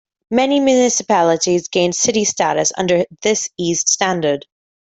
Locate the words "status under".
2.25-3.05